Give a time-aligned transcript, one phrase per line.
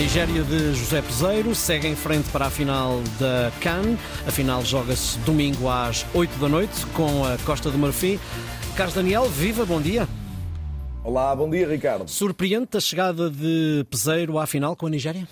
[0.00, 3.98] Nigéria de José Peseiro segue em frente para a final da CAN.
[4.26, 8.18] A final joga-se domingo às 8 da noite com a Costa do Marfim.
[8.74, 10.08] Carlos Daniel, viva, bom dia.
[11.04, 12.08] Olá, bom dia, Ricardo.
[12.08, 15.28] Surpreende a chegada de Peseiro à final com a Nigéria?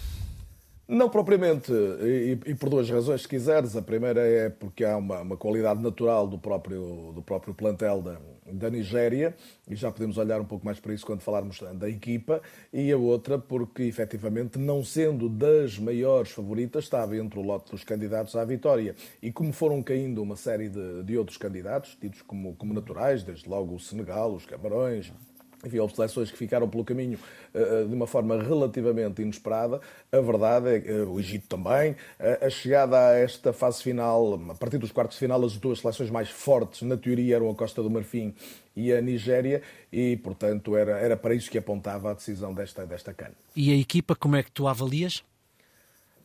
[0.88, 3.76] Não propriamente, e, e, por duas razões, se quiseres.
[3.76, 8.18] A primeira é porque há uma, uma qualidade natural do próprio, do próprio plantel da,
[8.50, 9.36] da Nigéria,
[9.68, 12.40] e já podemos olhar um pouco mais para isso quando falarmos da equipa,
[12.72, 17.84] e a outra porque, efetivamente, não sendo das maiores favoritas, estava entre o lote dos
[17.84, 18.96] candidatos à vitória.
[19.22, 23.46] E como foram caindo uma série de, de outros candidatos, tidos como, como naturais, desde
[23.46, 25.12] logo o Senegal, os Camarões,
[25.80, 27.18] houve seleções que ficaram pelo caminho
[27.54, 29.80] uh, de uma forma relativamente inesperada.
[30.10, 31.96] A verdade é que uh, o Egito também.
[32.40, 36.10] A chegada a esta fase final, a partir dos quartos de final, as duas seleções
[36.10, 38.34] mais fortes, na teoria, eram a Costa do Marfim
[38.76, 39.60] e a Nigéria,
[39.92, 43.32] e, portanto, era, era para isso que apontava a decisão desta, desta CAN.
[43.56, 45.24] E a equipa, como é que tu avalias?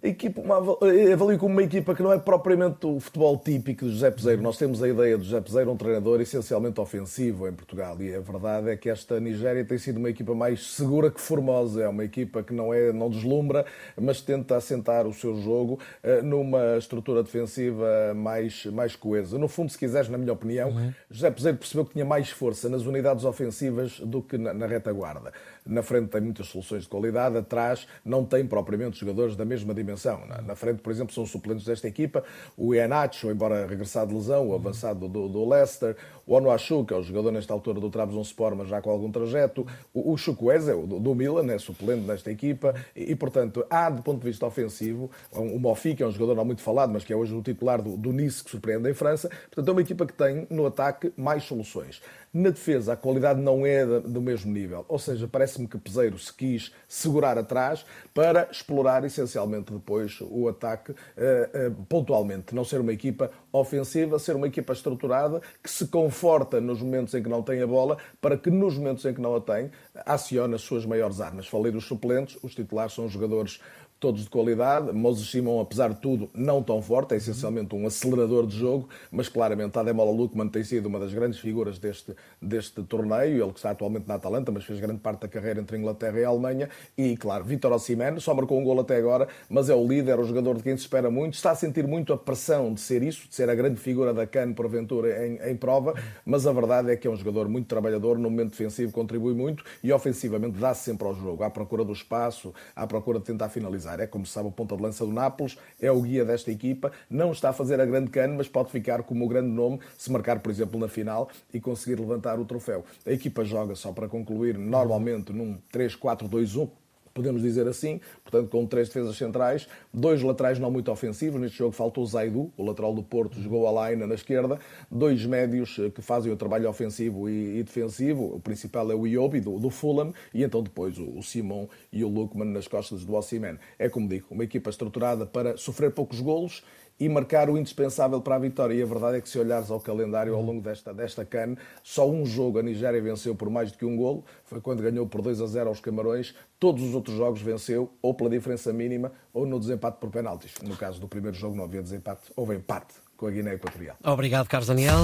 [0.04, 3.92] A equipa, uma, avalio como uma equipa que não é propriamente o futebol típico de
[3.94, 4.42] José Peseiro.
[4.42, 7.96] Nós temos a ideia de José Peseiro, um treinador essencialmente ofensivo em Portugal.
[8.02, 11.84] E a verdade é que esta Nigéria tem sido uma equipa mais segura que formosa.
[11.84, 16.22] É uma equipa que não, é, não deslumbra, mas tenta assentar o seu jogo uh,
[16.22, 19.38] numa estrutura defensiva mais, mais coesa.
[19.38, 20.94] No fundo, se quiseres, na minha opinião, uhum.
[21.10, 25.32] José Peseiro percebeu que tinha mais força nas unidades ofensivas do que na, na retaguarda.
[25.66, 29.93] Na frente tem muitas soluções de qualidade, atrás não tem propriamente jogadores da mesma dimensão
[29.94, 30.22] dimensão.
[30.46, 32.24] Na frente, por exemplo, são suplentes desta equipa
[32.58, 36.98] o Ianacho, embora regressado de lesão, o avançado do, do Leicester, o Onuachu, que é
[36.98, 41.00] o jogador nesta altura do Trabzonspor, mas já com algum trajeto, o, o Chukwueze, do,
[41.00, 45.10] do Milan, é suplente nesta equipa, e, e, portanto, há, do ponto de vista ofensivo,
[45.32, 47.82] o Mofi, que é um jogador não muito falado, mas que é hoje o titular
[47.82, 51.12] do, do Nice, que surpreende em França, portanto, é uma equipa que tem, no ataque,
[51.18, 52.02] mais soluções.
[52.34, 54.84] Na defesa, a qualidade não é do mesmo nível.
[54.88, 60.94] Ou seja, parece-me que Peseiro se quis segurar atrás para explorar essencialmente depois o ataque
[60.94, 62.56] uh, uh, pontualmente.
[62.56, 67.22] Não ser uma equipa ofensiva, ser uma equipa estruturada que se conforta nos momentos em
[67.22, 69.70] que não tem a bola para que nos momentos em que não a tem
[70.04, 71.48] acione as suas maiores armas.
[71.48, 73.62] Falei dos suplentes, os titulares são jogadores
[74.04, 74.92] todos de qualidade.
[74.92, 79.30] Moses Simon, apesar de tudo, não tão forte, é essencialmente um acelerador de jogo, mas
[79.30, 83.70] claramente Ademola Lukman tem sido uma das grandes figuras deste, deste torneio, ele que está
[83.70, 87.46] atualmente na Atalanta, mas fez grande parte da carreira entre Inglaterra e Alemanha, e claro,
[87.46, 90.64] Vitor Osimhen, só marcou um gol até agora, mas é o líder, o jogador de
[90.64, 93.50] quem se espera muito, está a sentir muito a pressão de ser isso, de ser
[93.50, 95.94] a grande figura da CAN, porventura, em, em prova,
[96.26, 99.64] mas a verdade é que é um jogador muito trabalhador, no momento defensivo contribui muito,
[99.82, 103.93] e ofensivamente dá-se sempre ao jogo, à procura do espaço, à procura de tentar finalizar.
[104.00, 106.92] É como se sabe o ponta de lança do Nápoles, é o guia desta equipa,
[107.10, 110.12] não está a fazer a grande cana, mas pode ficar como o grande nome se
[110.12, 112.86] marcar, por exemplo, na final e conseguir levantar o troféu.
[113.06, 116.70] A equipa joga, só para concluir, normalmente num 3-4-2-1,
[117.14, 121.40] podemos dizer assim, portanto, com três defesas centrais, dois laterais não muito ofensivos.
[121.40, 124.60] Neste jogo faltou o Zaidu, o lateral do Porto, jogou a Laina na esquerda,
[124.90, 128.36] dois médios eh, que fazem o trabalho ofensivo e, e defensivo.
[128.36, 132.04] O principal é o Iobi, do, do, Fulham, e então depois o, o Simon e
[132.04, 133.58] o Lukman nas costas do Ossiman.
[133.78, 136.64] É como digo, uma equipa estruturada para sofrer poucos golos
[137.00, 138.74] e marcar o indispensável para a vitória.
[138.74, 142.10] E a verdade é que se olhares ao calendário ao longo desta, desta CAN, só
[142.10, 145.22] um jogo a Nigéria venceu por mais do que um golo, foi quando ganhou por
[145.22, 146.36] 2 a 0 aos Camarões.
[146.60, 150.54] Todos os outros jogos venceu ou pela diferença mínima ou no desempate por penaltis.
[150.62, 153.98] No caso do primeiro jogo não havia desempate, houve empate com a Guiné Equatorial.
[154.04, 155.02] Obrigado, Carlos Daniel.